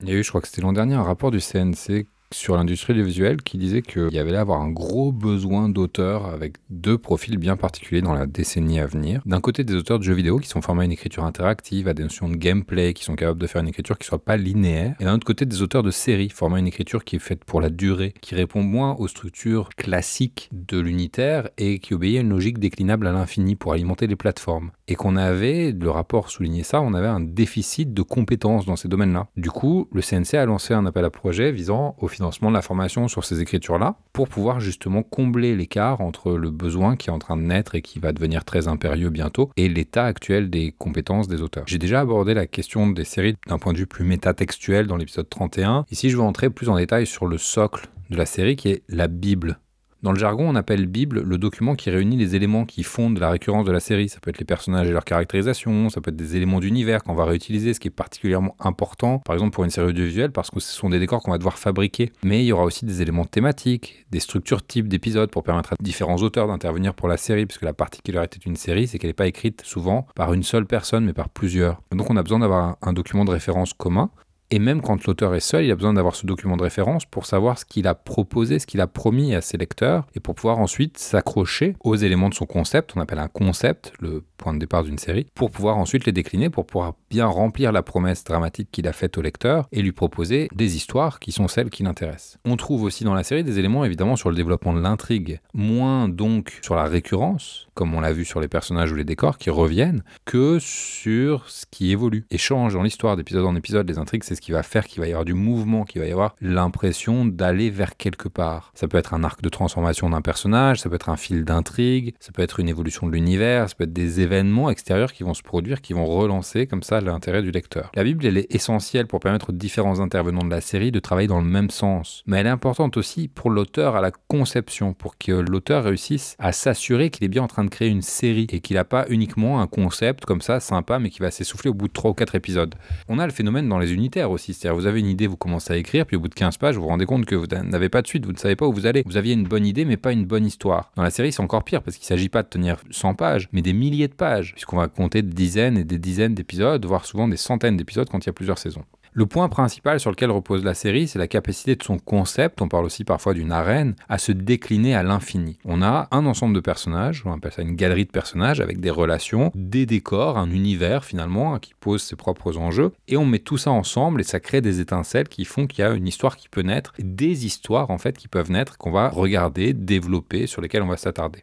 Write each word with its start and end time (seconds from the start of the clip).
Il 0.00 0.08
y 0.08 0.12
a 0.12 0.14
eu, 0.14 0.24
je 0.24 0.28
crois 0.28 0.40
que 0.40 0.48
c'était 0.48 0.62
l'an 0.62 0.72
dernier, 0.72 0.94
un 0.94 1.02
rapport 1.02 1.30
du 1.30 1.40
CNC 1.40 2.06
sur 2.32 2.56
l'industrie 2.56 2.94
du 2.94 3.02
visuel 3.02 3.42
qui 3.42 3.58
disait 3.58 3.82
qu'il 3.82 4.12
y 4.12 4.18
avait 4.18 4.30
là 4.30 4.38
à 4.38 4.42
avoir 4.42 4.60
un 4.60 4.70
gros 4.70 5.10
besoin 5.10 5.68
d'auteurs 5.68 6.26
avec 6.26 6.54
deux 6.70 6.96
profils 6.96 7.36
bien 7.36 7.56
particuliers 7.56 8.02
dans 8.02 8.12
la 8.12 8.26
décennie 8.26 8.78
à 8.78 8.86
venir. 8.86 9.20
D'un 9.26 9.40
côté, 9.40 9.64
des 9.64 9.74
auteurs 9.74 9.98
de 9.98 10.04
jeux 10.04 10.14
vidéo 10.14 10.38
qui 10.38 10.48
sont 10.48 10.62
formés 10.62 10.82
à 10.82 10.84
une 10.84 10.92
écriture 10.92 11.24
interactive, 11.24 11.88
à 11.88 11.94
des 11.94 12.04
notions 12.04 12.28
de 12.28 12.36
gameplay, 12.36 12.94
qui 12.94 13.04
sont 13.04 13.16
capables 13.16 13.40
de 13.40 13.46
faire 13.46 13.60
une 13.60 13.68
écriture 13.68 13.98
qui 13.98 14.06
soit 14.06 14.24
pas 14.24 14.36
linéaire. 14.36 14.94
Et 15.00 15.04
d'un 15.04 15.14
autre 15.14 15.26
côté, 15.26 15.44
des 15.44 15.60
auteurs 15.62 15.82
de 15.82 15.90
séries 15.90 16.28
formés 16.28 16.56
à 16.56 16.58
une 16.60 16.66
écriture 16.66 17.04
qui 17.04 17.16
est 17.16 17.20
faite 17.20 17.44
pour 17.44 17.60
la 17.60 17.68
durée, 17.68 18.14
qui 18.20 18.34
répond 18.34 18.62
moins 18.62 18.94
aux 18.98 19.08
structures 19.08 19.70
classiques 19.70 20.48
de 20.52 20.78
l'unitaire 20.78 21.48
et 21.58 21.80
qui 21.80 21.94
obéit 21.94 22.18
à 22.18 22.20
une 22.20 22.30
logique 22.30 22.58
déclinable 22.58 23.06
à 23.06 23.12
l'infini 23.12 23.56
pour 23.56 23.72
alimenter 23.72 24.06
les 24.06 24.16
plateformes. 24.16 24.70
Et 24.86 24.94
qu'on 24.94 25.16
avait, 25.16 25.72
le 25.72 25.90
rapport 25.90 26.30
soulignait 26.30 26.62
ça, 26.62 26.80
on 26.80 26.94
avait 26.94 27.08
un 27.08 27.20
déficit 27.20 27.92
de 27.92 28.02
compétences 28.02 28.66
dans 28.66 28.76
ces 28.76 28.88
domaines-là. 28.88 29.26
Du 29.36 29.50
coup, 29.50 29.88
le 29.92 30.00
CNC 30.00 30.34
a 30.34 30.46
lancé 30.46 30.74
un 30.74 30.86
appel 30.86 31.04
à 31.04 31.10
projet 31.10 31.52
visant 31.52 31.96
au 31.98 32.08
financement 32.20 32.50
de 32.50 32.54
la 32.54 32.60
formation 32.60 33.08
sur 33.08 33.24
ces 33.24 33.40
écritures-là 33.40 33.96
pour 34.12 34.28
pouvoir 34.28 34.60
justement 34.60 35.02
combler 35.02 35.56
l'écart 35.56 36.02
entre 36.02 36.32
le 36.32 36.50
besoin 36.50 36.96
qui 36.96 37.08
est 37.08 37.12
en 37.12 37.18
train 37.18 37.38
de 37.38 37.42
naître 37.42 37.74
et 37.74 37.80
qui 37.80 37.98
va 37.98 38.12
devenir 38.12 38.44
très 38.44 38.68
impérieux 38.68 39.08
bientôt 39.08 39.50
et 39.56 39.70
l'état 39.70 40.04
actuel 40.04 40.50
des 40.50 40.74
compétences 40.76 41.28
des 41.28 41.40
auteurs. 41.40 41.64
J'ai 41.66 41.78
déjà 41.78 42.00
abordé 42.00 42.34
la 42.34 42.46
question 42.46 42.88
des 42.88 43.04
séries 43.04 43.36
d'un 43.46 43.58
point 43.58 43.72
de 43.72 43.78
vue 43.78 43.86
plus 43.86 44.04
métatextuel 44.04 44.86
dans 44.86 44.98
l'épisode 44.98 45.30
31. 45.30 45.86
Ici, 45.90 46.10
je 46.10 46.18
vais 46.18 46.22
entrer 46.22 46.50
plus 46.50 46.68
en 46.68 46.76
détail 46.76 47.06
sur 47.06 47.26
le 47.26 47.38
socle 47.38 47.88
de 48.10 48.18
la 48.18 48.26
série 48.26 48.56
qui 48.56 48.68
est 48.68 48.82
la 48.90 49.08
Bible 49.08 49.58
dans 50.02 50.12
le 50.12 50.18
jargon, 50.18 50.48
on 50.48 50.54
appelle 50.54 50.86
Bible 50.86 51.20
le 51.20 51.36
document 51.36 51.74
qui 51.74 51.90
réunit 51.90 52.16
les 52.16 52.34
éléments 52.34 52.64
qui 52.64 52.82
fondent 52.82 53.18
la 53.18 53.30
récurrence 53.30 53.66
de 53.66 53.72
la 53.72 53.80
série. 53.80 54.08
Ça 54.08 54.18
peut 54.20 54.30
être 54.30 54.38
les 54.38 54.46
personnages 54.46 54.88
et 54.88 54.92
leur 54.92 55.04
caractérisation, 55.04 55.90
ça 55.90 56.00
peut 56.00 56.10
être 56.10 56.16
des 56.16 56.36
éléments 56.36 56.60
d'univers 56.60 57.02
qu'on 57.02 57.14
va 57.14 57.24
réutiliser, 57.24 57.74
ce 57.74 57.80
qui 57.80 57.88
est 57.88 57.90
particulièrement 57.90 58.56
important, 58.60 59.18
par 59.18 59.34
exemple 59.34 59.52
pour 59.52 59.64
une 59.64 59.70
série 59.70 59.88
audiovisuelle, 59.88 60.32
parce 60.32 60.50
que 60.50 60.58
ce 60.60 60.72
sont 60.72 60.88
des 60.88 60.98
décors 60.98 61.22
qu'on 61.22 61.32
va 61.32 61.38
devoir 61.38 61.58
fabriquer. 61.58 62.12
Mais 62.22 62.42
il 62.42 62.46
y 62.46 62.52
aura 62.52 62.64
aussi 62.64 62.84
des 62.86 63.02
éléments 63.02 63.26
thématiques, 63.26 64.06
des 64.10 64.20
structures 64.20 64.66
types 64.66 64.88
d'épisodes 64.88 65.30
pour 65.30 65.42
permettre 65.42 65.74
à 65.74 65.76
différents 65.80 66.16
auteurs 66.16 66.48
d'intervenir 66.48 66.94
pour 66.94 67.08
la 67.08 67.16
série, 67.16 67.44
puisque 67.44 67.62
la 67.62 67.74
particularité 67.74 68.38
d'une 68.38 68.56
série, 68.56 68.86
c'est 68.86 68.98
qu'elle 68.98 69.10
n'est 69.10 69.14
pas 69.14 69.26
écrite 69.26 69.62
souvent 69.64 70.06
par 70.14 70.32
une 70.32 70.42
seule 70.42 70.66
personne, 70.66 71.04
mais 71.04 71.12
par 71.12 71.28
plusieurs. 71.28 71.82
Donc 71.92 72.08
on 72.10 72.16
a 72.16 72.22
besoin 72.22 72.38
d'avoir 72.38 72.76
un 72.80 72.92
document 72.92 73.24
de 73.24 73.30
référence 73.30 73.74
commun 73.74 74.10
et 74.50 74.58
même 74.58 74.82
quand 74.82 75.06
l'auteur 75.06 75.34
est 75.34 75.40
seul, 75.40 75.64
il 75.64 75.70
a 75.70 75.76
besoin 75.76 75.94
d'avoir 75.94 76.16
ce 76.16 76.26
document 76.26 76.56
de 76.56 76.62
référence 76.62 77.04
pour 77.04 77.26
savoir 77.26 77.58
ce 77.58 77.64
qu'il 77.64 77.86
a 77.86 77.94
proposé, 77.94 78.58
ce 78.58 78.66
qu'il 78.66 78.80
a 78.80 78.86
promis 78.86 79.34
à 79.34 79.40
ses 79.40 79.56
lecteurs, 79.56 80.06
et 80.14 80.20
pour 80.20 80.34
pouvoir 80.34 80.58
ensuite 80.58 80.98
s'accrocher 80.98 81.76
aux 81.80 81.94
éléments 81.94 82.28
de 82.28 82.34
son 82.34 82.46
concept, 82.46 82.92
on 82.96 83.00
appelle 83.00 83.20
un 83.20 83.28
concept, 83.28 83.92
le 84.00 84.24
point 84.36 84.52
de 84.52 84.58
départ 84.58 84.82
d'une 84.82 84.98
série, 84.98 85.26
pour 85.34 85.50
pouvoir 85.50 85.76
ensuite 85.76 86.04
les 86.04 86.12
décliner, 86.12 86.50
pour 86.50 86.66
pouvoir 86.66 86.94
bien 87.10 87.26
remplir 87.26 87.70
la 87.70 87.82
promesse 87.82 88.24
dramatique 88.24 88.70
qu'il 88.72 88.88
a 88.88 88.92
faite 88.92 89.18
au 89.18 89.22
lecteur, 89.22 89.68
et 89.70 89.82
lui 89.82 89.92
proposer 89.92 90.48
des 90.52 90.76
histoires 90.76 91.20
qui 91.20 91.30
sont 91.30 91.46
celles 91.46 91.70
qui 91.70 91.84
l'intéressent. 91.84 92.38
On 92.44 92.56
trouve 92.56 92.82
aussi 92.82 93.04
dans 93.04 93.14
la 93.14 93.22
série 93.22 93.44
des 93.44 93.58
éléments 93.58 93.84
évidemment 93.84 94.16
sur 94.16 94.30
le 94.30 94.36
développement 94.36 94.72
de 94.72 94.80
l'intrigue, 94.80 95.40
moins 95.54 96.08
donc 96.08 96.58
sur 96.62 96.74
la 96.74 96.84
récurrence, 96.84 97.68
comme 97.74 97.94
on 97.94 98.00
l'a 98.00 98.12
vu 98.12 98.24
sur 98.24 98.40
les 98.40 98.48
personnages 98.48 98.90
ou 98.90 98.96
les 98.96 99.04
décors 99.04 99.38
qui 99.38 99.50
reviennent, 99.50 100.02
que 100.24 100.58
sur 100.58 101.48
ce 101.48 101.66
qui 101.70 101.92
évolue 101.92 102.26
et 102.30 102.38
change 102.38 102.74
dans 102.74 102.82
l'histoire 102.82 103.16
d'épisode 103.16 103.44
en 103.44 103.54
épisode. 103.54 103.88
Les 103.88 103.98
intrigues, 103.98 104.24
c'est 104.24 104.39
qui 104.40 104.52
va 104.52 104.62
faire 104.62 104.86
qu'il 104.86 105.00
va 105.00 105.06
y 105.06 105.10
avoir 105.10 105.24
du 105.24 105.34
mouvement, 105.34 105.84
qu'il 105.84 106.00
va 106.00 106.08
y 106.08 106.12
avoir 106.12 106.34
l'impression 106.40 107.24
d'aller 107.24 107.70
vers 107.70 107.96
quelque 107.96 108.28
part. 108.28 108.72
Ça 108.74 108.88
peut 108.88 108.98
être 108.98 109.14
un 109.14 109.24
arc 109.24 109.42
de 109.42 109.48
transformation 109.48 110.10
d'un 110.10 110.22
personnage, 110.22 110.80
ça 110.80 110.88
peut 110.88 110.96
être 110.96 111.08
un 111.08 111.16
fil 111.16 111.44
d'intrigue, 111.44 112.14
ça 112.18 112.32
peut 112.32 112.42
être 112.42 112.60
une 112.60 112.68
évolution 112.68 113.06
de 113.06 113.12
l'univers, 113.12 113.68
ça 113.68 113.74
peut 113.76 113.84
être 113.84 113.92
des 113.92 114.20
événements 114.20 114.70
extérieurs 114.70 115.12
qui 115.12 115.22
vont 115.22 115.34
se 115.34 115.42
produire, 115.42 115.80
qui 115.80 115.92
vont 115.92 116.06
relancer 116.06 116.66
comme 116.66 116.82
ça 116.82 117.00
l'intérêt 117.00 117.42
du 117.42 117.50
lecteur. 117.50 117.90
La 117.94 118.04
Bible, 118.04 118.26
elle 118.26 118.38
est 118.38 118.52
essentielle 118.54 119.06
pour 119.06 119.20
permettre 119.20 119.50
aux 119.50 119.52
différents 119.52 120.00
intervenants 120.00 120.44
de 120.44 120.50
la 120.50 120.60
série 120.60 120.90
de 120.90 120.98
travailler 120.98 121.28
dans 121.28 121.40
le 121.40 121.46
même 121.46 121.70
sens. 121.70 122.22
Mais 122.26 122.38
elle 122.38 122.46
est 122.46 122.50
importante 122.50 122.96
aussi 122.96 123.28
pour 123.28 123.50
l'auteur 123.50 123.96
à 123.96 124.00
la 124.00 124.10
conception, 124.10 124.94
pour 124.94 125.18
que 125.18 125.32
l'auteur 125.32 125.84
réussisse 125.84 126.36
à 126.38 126.52
s'assurer 126.52 127.10
qu'il 127.10 127.24
est 127.24 127.28
bien 127.28 127.42
en 127.42 127.48
train 127.48 127.64
de 127.64 127.70
créer 127.70 127.88
une 127.88 128.02
série 128.02 128.46
et 128.50 128.60
qu'il 128.60 128.76
n'a 128.76 128.84
pas 128.84 129.06
uniquement 129.08 129.60
un 129.60 129.66
concept 129.66 130.24
comme 130.24 130.40
ça 130.40 130.60
sympa 130.60 130.98
mais 130.98 131.10
qui 131.10 131.20
va 131.20 131.30
s'essouffler 131.30 131.70
au 131.70 131.74
bout 131.74 131.88
de 131.88 131.92
3 131.92 132.12
ou 132.12 132.14
4 132.14 132.34
épisodes. 132.34 132.74
On 133.08 133.18
a 133.18 133.26
le 133.26 133.32
phénomène 133.32 133.68
dans 133.68 133.78
les 133.78 133.92
unitaires 133.92 134.29
aussi, 134.32 134.54
c'est-à-dire 134.54 134.76
vous 134.76 134.86
avez 134.86 135.00
une 135.00 135.06
idée, 135.06 135.26
vous 135.26 135.36
commencez 135.36 135.72
à 135.72 135.76
écrire, 135.76 136.06
puis 136.06 136.16
au 136.16 136.20
bout 136.20 136.28
de 136.28 136.34
15 136.34 136.56
pages, 136.58 136.76
vous 136.76 136.82
vous 136.82 136.88
rendez 136.88 137.06
compte 137.06 137.26
que 137.26 137.34
vous 137.34 137.46
n'avez 137.46 137.88
pas 137.88 138.02
de 138.02 138.06
suite, 138.06 138.24
vous 138.24 138.32
ne 138.32 138.38
savez 138.38 138.56
pas 138.56 138.66
où 138.66 138.72
vous 138.72 138.86
allez. 138.86 139.02
Vous 139.06 139.16
aviez 139.16 139.34
une 139.34 139.44
bonne 139.44 139.66
idée 139.66 139.84
mais 139.84 139.96
pas 139.96 140.12
une 140.12 140.24
bonne 140.24 140.46
histoire. 140.46 140.90
Dans 140.96 141.02
la 141.02 141.10
série, 141.10 141.32
c'est 141.32 141.42
encore 141.42 141.64
pire 141.64 141.82
parce 141.82 141.96
qu'il 141.96 142.04
ne 142.04 142.18
s'agit 142.18 142.28
pas 142.28 142.42
de 142.42 142.48
tenir 142.48 142.76
100 142.90 143.14
pages, 143.14 143.48
mais 143.52 143.62
des 143.62 143.72
milliers 143.72 144.08
de 144.08 144.14
pages, 144.14 144.52
puisqu'on 144.52 144.76
va 144.76 144.88
compter 144.88 145.22
des 145.22 145.32
dizaines 145.32 145.78
et 145.78 145.84
des 145.84 145.98
dizaines 145.98 146.34
d'épisodes, 146.34 146.84
voire 146.84 147.04
souvent 147.04 147.28
des 147.28 147.36
centaines 147.36 147.76
d'épisodes 147.76 148.08
quand 148.10 148.24
il 148.24 148.26
y 148.26 148.30
a 148.30 148.34
plusieurs 148.34 148.58
saisons. 148.58 148.84
Le 149.12 149.26
point 149.26 149.48
principal 149.48 149.98
sur 149.98 150.10
lequel 150.10 150.30
repose 150.30 150.62
la 150.62 150.74
série, 150.74 151.08
c'est 151.08 151.18
la 151.18 151.26
capacité 151.26 151.74
de 151.74 151.82
son 151.82 151.98
concept, 151.98 152.62
on 152.62 152.68
parle 152.68 152.84
aussi 152.84 153.02
parfois 153.02 153.34
d'une 153.34 153.50
arène, 153.50 153.96
à 154.08 154.18
se 154.18 154.30
décliner 154.30 154.94
à 154.94 155.02
l'infini. 155.02 155.58
On 155.64 155.82
a 155.82 156.06
un 156.12 156.26
ensemble 156.26 156.54
de 156.54 156.60
personnages, 156.60 157.24
on 157.26 157.32
appelle 157.32 157.50
ça 157.50 157.62
une 157.62 157.74
galerie 157.74 158.04
de 158.04 158.10
personnages, 158.12 158.60
avec 158.60 158.78
des 158.78 158.90
relations, 158.90 159.50
des 159.56 159.84
décors, 159.84 160.38
un 160.38 160.52
univers 160.52 161.04
finalement, 161.04 161.54
hein, 161.54 161.58
qui 161.58 161.74
pose 161.74 162.02
ses 162.02 162.14
propres 162.14 162.56
enjeux, 162.56 162.92
et 163.08 163.16
on 163.16 163.24
met 163.24 163.40
tout 163.40 163.58
ça 163.58 163.72
ensemble 163.72 164.20
et 164.20 164.24
ça 164.24 164.38
crée 164.38 164.60
des 164.60 164.78
étincelles 164.78 165.28
qui 165.28 165.44
font 165.44 165.66
qu'il 165.66 165.84
y 165.84 165.88
a 165.88 165.90
une 165.90 166.06
histoire 166.06 166.36
qui 166.36 166.48
peut 166.48 166.62
naître, 166.62 166.92
des 167.00 167.46
histoires 167.46 167.90
en 167.90 167.98
fait 167.98 168.16
qui 168.16 168.28
peuvent 168.28 168.52
naître, 168.52 168.78
qu'on 168.78 168.92
va 168.92 169.08
regarder, 169.08 169.72
développer, 169.72 170.46
sur 170.46 170.62
lesquelles 170.62 170.82
on 170.82 170.88
va 170.88 170.96
s'attarder. 170.96 171.42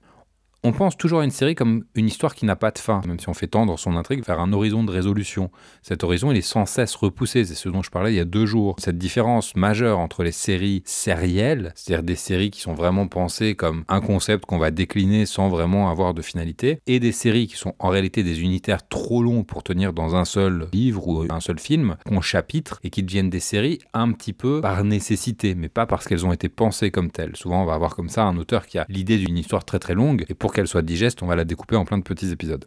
On 0.67 0.73
pense 0.73 0.97
toujours 0.97 1.21
à 1.21 1.23
une 1.23 1.31
série 1.31 1.55
comme 1.55 1.85
une 1.95 2.07
histoire 2.07 2.35
qui 2.35 2.43
n'a 2.43 2.57
pas 2.57 2.71
de 2.71 2.77
fin, 2.77 2.99
même 3.07 3.21
si 3.21 3.29
on 3.29 3.33
fait 3.33 3.47
tendre 3.47 3.79
son 3.79 3.95
intrigue 3.95 4.21
vers 4.25 4.41
un 4.41 4.51
horizon 4.51 4.83
de 4.83 4.91
résolution. 4.91 5.49
Cet 5.81 6.03
horizon, 6.03 6.29
il 6.29 6.37
est 6.39 6.41
sans 6.41 6.65
cesse 6.65 6.93
repoussé, 6.95 7.45
c'est 7.45 7.55
ce 7.55 7.69
dont 7.69 7.81
je 7.81 7.89
parlais 7.89 8.11
il 8.11 8.17
y 8.17 8.19
a 8.19 8.25
deux 8.25 8.45
jours. 8.45 8.75
Cette 8.77 8.97
différence 8.97 9.55
majeure 9.55 9.97
entre 9.97 10.23
les 10.23 10.33
séries 10.33 10.83
sérielles, 10.83 11.71
c'est-à-dire 11.73 12.03
des 12.03 12.17
séries 12.17 12.51
qui 12.51 12.59
sont 12.59 12.73
vraiment 12.73 13.07
pensées 13.07 13.55
comme 13.55 13.85
un 13.87 14.01
concept 14.01 14.45
qu'on 14.45 14.57
va 14.57 14.69
décliner 14.69 15.25
sans 15.25 15.47
vraiment 15.47 15.89
avoir 15.89 16.13
de 16.13 16.21
finalité, 16.21 16.81
et 16.85 16.99
des 16.99 17.13
séries 17.13 17.47
qui 17.47 17.55
sont 17.55 17.73
en 17.79 17.87
réalité 17.87 18.23
des 18.23 18.41
unitaires 18.41 18.85
trop 18.89 19.23
longs 19.23 19.45
pour 19.45 19.63
tenir 19.63 19.93
dans 19.93 20.17
un 20.17 20.25
seul 20.25 20.67
livre 20.73 21.07
ou 21.07 21.25
un 21.29 21.39
seul 21.39 21.59
film, 21.59 21.95
qu'on 22.05 22.19
chapitre, 22.19 22.81
et 22.83 22.89
qui 22.89 23.03
deviennent 23.03 23.29
des 23.29 23.39
séries 23.39 23.79
un 23.93 24.11
petit 24.11 24.33
peu 24.33 24.59
par 24.59 24.83
nécessité, 24.83 25.55
mais 25.55 25.69
pas 25.69 25.85
parce 25.85 26.09
qu'elles 26.09 26.25
ont 26.25 26.33
été 26.33 26.49
pensées 26.49 26.91
comme 26.91 27.09
telles. 27.09 27.37
Souvent, 27.37 27.63
on 27.63 27.65
va 27.65 27.73
avoir 27.73 27.95
comme 27.95 28.09
ça 28.09 28.25
un 28.25 28.35
auteur 28.35 28.67
qui 28.67 28.77
a 28.77 28.85
l'idée 28.89 29.17
d'une 29.17 29.37
histoire 29.37 29.63
très 29.63 29.79
très 29.79 29.93
longue, 29.93 30.25
et 30.27 30.33
pour 30.33 30.56
qu'elle 30.57 30.67
soit 30.67 30.81
digeste, 30.81 31.21
on 31.21 31.27
va 31.27 31.35
la 31.35 31.45
découper 31.45 31.75
en 31.75 31.85
plein 31.85 31.99
de 31.99 32.03
petits 32.03 32.31
épisodes. 32.31 32.65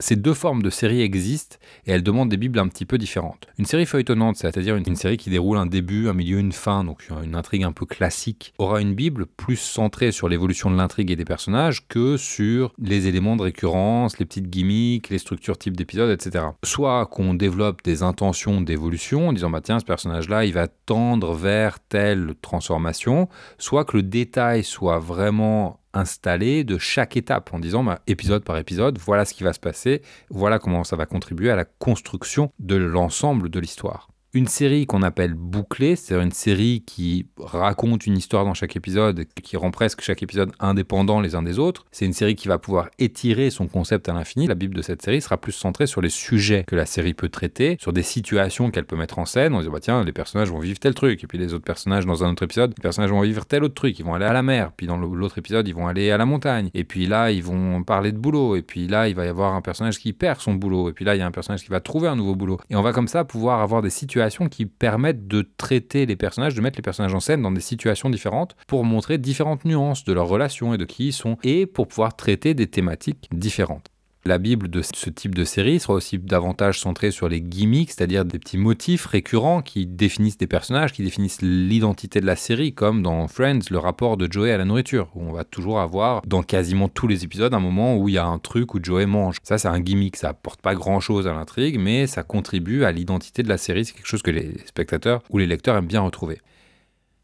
Ces 0.00 0.16
deux 0.16 0.32
formes 0.32 0.62
de 0.62 0.70
séries 0.70 1.02
existent 1.02 1.56
et 1.84 1.90
elles 1.90 2.02
demandent 2.02 2.30
des 2.30 2.38
bibles 2.38 2.58
un 2.58 2.68
petit 2.68 2.86
peu 2.86 2.96
différentes. 2.96 3.48
Une 3.58 3.66
série 3.66 3.84
feuilletonnante, 3.84 4.36
c'est-à-dire 4.36 4.76
une, 4.76 4.96
série 4.96 5.18
qui 5.18 5.28
déroule 5.28 5.58
un 5.58 5.66
début, 5.66 6.08
un 6.08 6.14
milieu, 6.14 6.38
une 6.38 6.52
fin, 6.52 6.84
donc 6.84 7.06
une 7.22 7.34
intrigue 7.34 7.64
un 7.64 7.72
peu 7.72 7.84
classique, 7.84 8.54
aura 8.56 8.80
une 8.80 8.94
bible 8.94 9.26
plus 9.26 9.56
centrée 9.56 10.10
sur 10.10 10.30
l'évolution 10.30 10.70
de 10.70 10.76
l'intrigue 10.76 11.10
et 11.10 11.16
des 11.16 11.26
personnages 11.26 11.86
que 11.86 12.16
sur 12.16 12.72
les 12.78 13.08
éléments 13.08 13.36
de 13.36 13.42
récurrence, 13.42 14.18
les 14.18 14.24
petites 14.24 14.48
gimmicks, 14.48 15.10
les 15.10 15.18
structures 15.18 15.58
type 15.58 15.76
d'épisodes, 15.76 16.10
etc. 16.10 16.46
Soit 16.64 17.04
qu'on 17.06 17.34
développe 17.34 17.82
des 17.82 18.02
intentions 18.02 18.62
d'évolution 18.62 19.28
en 19.28 19.32
disant 19.34 19.50
bah 19.50 19.60
tiens 19.60 19.80
ce 19.80 19.84
personnage-là 19.84 20.46
il 20.46 20.54
va 20.54 20.68
tendre 20.68 21.34
vers 21.34 21.78
telle 21.80 22.34
transformation, 22.40 23.28
soit 23.58 23.84
que 23.84 23.98
le 23.98 24.02
détail 24.04 24.64
soit 24.64 24.98
vraiment 24.98 25.77
installé 25.94 26.64
de 26.64 26.78
chaque 26.78 27.16
étape 27.16 27.52
en 27.52 27.58
disant 27.58 27.84
bah, 27.84 28.00
épisode 28.06 28.44
par 28.44 28.58
épisode, 28.58 28.98
voilà 28.98 29.24
ce 29.24 29.34
qui 29.34 29.44
va 29.44 29.52
se 29.52 29.60
passer, 29.60 30.02
voilà 30.30 30.58
comment 30.58 30.84
ça 30.84 30.96
va 30.96 31.06
contribuer 31.06 31.50
à 31.50 31.56
la 31.56 31.64
construction 31.64 32.52
de 32.58 32.76
l'ensemble 32.76 33.48
de 33.48 33.60
l'histoire 33.60 34.08
une 34.34 34.46
série 34.46 34.86
qu'on 34.86 35.02
appelle 35.02 35.32
bouclée, 35.32 35.96
c'est-à-dire 35.96 36.22
une 36.22 36.32
série 36.32 36.82
qui 36.86 37.26
raconte 37.38 38.06
une 38.06 38.16
histoire 38.16 38.44
dans 38.44 38.52
chaque 38.52 38.76
épisode, 38.76 39.24
qui 39.42 39.56
rend 39.56 39.70
presque 39.70 40.02
chaque 40.02 40.22
épisode 40.22 40.52
indépendant 40.60 41.20
les 41.20 41.34
uns 41.34 41.42
des 41.42 41.58
autres. 41.58 41.86
C'est 41.92 42.04
une 42.04 42.12
série 42.12 42.34
qui 42.34 42.46
va 42.46 42.58
pouvoir 42.58 42.90
étirer 42.98 43.48
son 43.48 43.68
concept 43.68 44.08
à 44.08 44.12
l'infini. 44.12 44.46
La 44.46 44.54
Bible 44.54 44.74
de 44.74 44.82
cette 44.82 45.00
série 45.00 45.22
sera 45.22 45.38
plus 45.38 45.52
centrée 45.52 45.86
sur 45.86 46.02
les 46.02 46.10
sujets 46.10 46.64
que 46.66 46.76
la 46.76 46.84
série 46.84 47.14
peut 47.14 47.30
traiter, 47.30 47.78
sur 47.80 47.94
des 47.94 48.02
situations 48.02 48.70
qu'elle 48.70 48.84
peut 48.84 48.96
mettre 48.96 49.18
en 49.18 49.24
scène. 49.24 49.54
On 49.54 49.60
se 49.60 49.64
dit, 49.64 49.72
bah 49.72 49.80
tiens, 49.80 50.04
les 50.04 50.12
personnages 50.12 50.50
vont 50.50 50.58
vivre 50.58 50.78
tel 50.78 50.94
truc, 50.94 51.24
et 51.24 51.26
puis 51.26 51.38
les 51.38 51.54
autres 51.54 51.64
personnages 51.64 52.04
dans 52.04 52.22
un 52.22 52.32
autre 52.32 52.42
épisode, 52.42 52.74
les 52.76 52.82
personnages 52.82 53.10
vont 53.10 53.22
vivre 53.22 53.46
tel 53.46 53.64
autre 53.64 53.74
truc, 53.74 53.98
ils 53.98 54.04
vont 54.04 54.12
aller 54.12 54.26
à 54.26 54.34
la 54.34 54.42
mer, 54.42 54.72
puis 54.76 54.86
dans 54.86 54.98
l'autre 54.98 55.38
épisode, 55.38 55.66
ils 55.68 55.74
vont 55.74 55.86
aller 55.86 56.10
à 56.10 56.18
la 56.18 56.26
montagne, 56.26 56.68
et 56.74 56.84
puis 56.84 57.06
là, 57.06 57.30
ils 57.30 57.42
vont 57.42 57.82
parler 57.82 58.12
de 58.12 58.18
boulot, 58.18 58.56
et 58.56 58.62
puis 58.62 58.88
là, 58.88 59.08
il 59.08 59.14
va 59.14 59.24
y 59.24 59.28
avoir 59.28 59.54
un 59.54 59.62
personnage 59.62 59.98
qui 59.98 60.12
perd 60.12 60.40
son 60.40 60.52
boulot, 60.52 60.90
et 60.90 60.92
puis 60.92 61.06
là, 61.06 61.16
il 61.16 61.18
y 61.18 61.22
a 61.22 61.26
un 61.26 61.30
personnage 61.30 61.62
qui 61.62 61.70
va 61.70 61.80
trouver 61.80 62.08
un 62.08 62.16
nouveau 62.16 62.34
boulot. 62.34 62.58
Et 62.68 62.76
on 62.76 62.82
va 62.82 62.92
comme 62.92 63.08
ça 63.08 63.24
pouvoir 63.24 63.62
avoir 63.62 63.80
des 63.80 63.88
situations 63.88 64.17
situations 64.18 64.48
qui 64.48 64.66
permettent 64.66 65.28
de 65.28 65.48
traiter 65.56 66.04
les 66.04 66.16
personnages, 66.16 66.56
de 66.56 66.60
mettre 66.60 66.76
les 66.76 66.82
personnages 66.82 67.14
en 67.14 67.20
scène 67.20 67.40
dans 67.40 67.52
des 67.52 67.60
situations 67.60 68.10
différentes 68.10 68.56
pour 68.66 68.82
montrer 68.82 69.16
différentes 69.16 69.64
nuances 69.64 70.02
de 70.02 70.12
leurs 70.12 70.26
relations 70.26 70.74
et 70.74 70.78
de 70.78 70.84
qui 70.84 71.08
ils 71.08 71.12
sont, 71.12 71.36
et 71.44 71.66
pour 71.66 71.86
pouvoir 71.86 72.16
traiter 72.16 72.52
des 72.52 72.66
thématiques 72.66 73.28
différentes. 73.30 73.86
La 74.28 74.36
Bible 74.36 74.68
de 74.68 74.82
ce 74.82 75.08
type 75.08 75.34
de 75.34 75.44
série 75.44 75.80
sera 75.80 75.94
aussi 75.94 76.18
davantage 76.18 76.80
centrée 76.80 77.10
sur 77.10 77.30
les 77.30 77.40
gimmicks, 77.40 77.92
c'est-à-dire 77.92 78.26
des 78.26 78.38
petits 78.38 78.58
motifs 78.58 79.06
récurrents 79.06 79.62
qui 79.62 79.86
définissent 79.86 80.36
des 80.36 80.46
personnages, 80.46 80.92
qui 80.92 81.02
définissent 81.02 81.40
l'identité 81.40 82.20
de 82.20 82.26
la 82.26 82.36
série, 82.36 82.74
comme 82.74 83.02
dans 83.02 83.26
Friends, 83.26 83.60
le 83.70 83.78
rapport 83.78 84.18
de 84.18 84.30
Joey 84.30 84.52
à 84.52 84.58
la 84.58 84.66
nourriture, 84.66 85.08
où 85.14 85.22
on 85.22 85.32
va 85.32 85.44
toujours 85.44 85.80
avoir 85.80 86.20
dans 86.26 86.42
quasiment 86.42 86.90
tous 86.90 87.08
les 87.08 87.24
épisodes 87.24 87.54
un 87.54 87.58
moment 87.58 87.96
où 87.96 88.10
il 88.10 88.16
y 88.16 88.18
a 88.18 88.26
un 88.26 88.38
truc 88.38 88.74
où 88.74 88.80
Joey 88.82 89.06
mange. 89.06 89.38
Ça, 89.44 89.56
c'est 89.56 89.68
un 89.68 89.80
gimmick, 89.80 90.16
ça 90.16 90.28
apporte 90.28 90.60
pas 90.60 90.74
grand-chose 90.74 91.26
à 91.26 91.32
l'intrigue, 91.32 91.78
mais 91.80 92.06
ça 92.06 92.22
contribue 92.22 92.84
à 92.84 92.92
l'identité 92.92 93.42
de 93.42 93.48
la 93.48 93.56
série, 93.56 93.86
c'est 93.86 93.94
quelque 93.94 94.08
chose 94.08 94.20
que 94.20 94.30
les 94.30 94.58
spectateurs 94.66 95.22
ou 95.30 95.38
les 95.38 95.46
lecteurs 95.46 95.74
aiment 95.74 95.86
bien 95.86 96.02
retrouver. 96.02 96.42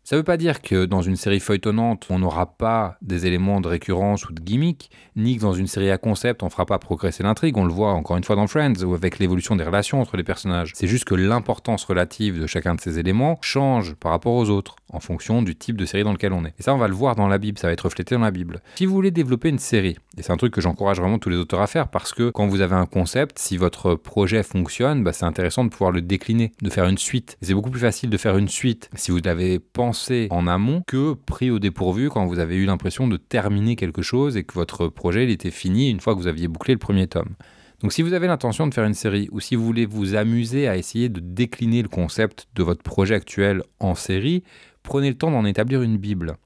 Ça 0.06 0.16
ne 0.16 0.20
veut 0.20 0.24
pas 0.24 0.36
dire 0.36 0.60
que 0.60 0.84
dans 0.84 1.00
une 1.00 1.16
série 1.16 1.40
feuilletonnante, 1.40 2.08
on 2.10 2.18
n'aura 2.18 2.58
pas 2.58 2.98
des 3.00 3.26
éléments 3.26 3.62
de 3.62 3.68
récurrence 3.68 4.28
ou 4.28 4.34
de 4.34 4.42
gimmick, 4.42 4.90
ni 5.16 5.36
que 5.36 5.40
dans 5.40 5.54
une 5.54 5.66
série 5.66 5.90
à 5.90 5.96
concept, 5.96 6.42
on 6.42 6.46
ne 6.46 6.50
fera 6.50 6.66
pas 6.66 6.78
progresser 6.78 7.22
l'intrigue. 7.22 7.56
On 7.56 7.64
le 7.64 7.72
voit 7.72 7.92
encore 7.92 8.18
une 8.18 8.24
fois 8.24 8.36
dans 8.36 8.46
Friends, 8.46 8.84
ou 8.84 8.92
avec 8.92 9.18
l'évolution 9.18 9.56
des 9.56 9.64
relations 9.64 10.02
entre 10.02 10.18
les 10.18 10.22
personnages. 10.22 10.72
C'est 10.74 10.88
juste 10.88 11.06
que 11.06 11.14
l'importance 11.14 11.84
relative 11.84 12.38
de 12.38 12.46
chacun 12.46 12.74
de 12.74 12.82
ces 12.82 12.98
éléments 12.98 13.38
change 13.40 13.94
par 13.94 14.12
rapport 14.12 14.34
aux 14.34 14.50
autres, 14.50 14.76
en 14.94 15.00
fonction 15.00 15.42
du 15.42 15.56
type 15.56 15.76
de 15.76 15.84
série 15.84 16.04
dans 16.04 16.12
lequel 16.12 16.32
on 16.32 16.44
est. 16.44 16.54
Et 16.58 16.62
ça, 16.62 16.74
on 16.74 16.78
va 16.78 16.88
le 16.88 16.94
voir 16.94 17.16
dans 17.16 17.28
la 17.28 17.38
Bible, 17.38 17.58
ça 17.58 17.66
va 17.66 17.72
être 17.72 17.82
reflété 17.82 18.14
dans 18.14 18.22
la 18.22 18.30
Bible. 18.30 18.60
Si 18.76 18.86
vous 18.86 18.94
voulez 18.94 19.10
développer 19.10 19.48
une 19.48 19.58
série, 19.58 19.96
et 20.16 20.22
c'est 20.22 20.32
un 20.32 20.36
truc 20.36 20.52
que 20.52 20.60
j'encourage 20.60 21.00
vraiment 21.00 21.18
tous 21.18 21.30
les 21.30 21.36
auteurs 21.36 21.60
à 21.60 21.66
faire, 21.66 21.88
parce 21.88 22.12
que 22.12 22.30
quand 22.30 22.46
vous 22.46 22.60
avez 22.60 22.76
un 22.76 22.86
concept, 22.86 23.38
si 23.38 23.56
votre 23.56 23.94
projet 23.94 24.42
fonctionne, 24.42 25.02
bah, 25.02 25.12
c'est 25.12 25.24
intéressant 25.24 25.64
de 25.64 25.70
pouvoir 25.70 25.90
le 25.90 26.00
décliner, 26.00 26.52
de 26.62 26.70
faire 26.70 26.86
une 26.86 26.98
suite. 26.98 27.36
C'est 27.42 27.54
beaucoup 27.54 27.70
plus 27.70 27.80
facile 27.80 28.10
de 28.10 28.16
faire 28.16 28.36
une 28.36 28.48
suite 28.48 28.90
si 28.94 29.10
vous 29.10 29.18
l'avez 29.24 29.58
pensé 29.58 30.28
en 30.30 30.46
amont 30.46 30.82
que 30.86 31.14
pris 31.14 31.50
au 31.50 31.58
dépourvu 31.58 32.08
quand 32.08 32.26
vous 32.26 32.38
avez 32.38 32.56
eu 32.56 32.66
l'impression 32.66 33.08
de 33.08 33.16
terminer 33.16 33.76
quelque 33.76 34.02
chose 34.02 34.36
et 34.36 34.44
que 34.44 34.54
votre 34.54 34.88
projet 34.88 35.30
était 35.30 35.50
fini 35.50 35.90
une 35.90 36.00
fois 36.00 36.14
que 36.14 36.20
vous 36.20 36.26
aviez 36.26 36.48
bouclé 36.48 36.74
le 36.74 36.78
premier 36.78 37.06
tome. 37.06 37.34
Donc 37.80 37.92
si 37.92 38.02
vous 38.02 38.14
avez 38.14 38.26
l'intention 38.26 38.66
de 38.66 38.72
faire 38.72 38.84
une 38.84 38.94
série 38.94 39.28
ou 39.30 39.40
si 39.40 39.56
vous 39.56 39.64
voulez 39.64 39.84
vous 39.84 40.14
amuser 40.14 40.68
à 40.68 40.76
essayer 40.76 41.08
de 41.08 41.20
décliner 41.20 41.82
le 41.82 41.88
concept 41.88 42.48
de 42.54 42.62
votre 42.62 42.82
projet 42.82 43.14
actuel 43.14 43.62
en 43.78 43.94
série, 43.94 44.42
prenez 44.84 45.08
le 45.08 45.16
temps 45.16 45.32
d'en 45.32 45.44
établir 45.44 45.82
une 45.82 45.96
bible. 45.96 46.36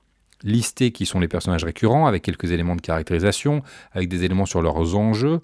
Listez 0.43 0.93
qui 0.93 1.05
sont 1.05 1.21
les 1.21 1.29
personnages 1.29 1.65
récurrents 1.65 2.07
avec 2.07 2.23
quelques 2.23 2.53
éléments 2.53 2.77
de 2.77 2.81
caractérisation, 2.81 3.63
avec 3.93 4.09
des 4.09 4.25
éléments 4.25 4.47
sur 4.47 4.63
leurs 4.63 4.97
enjeux, 4.97 5.41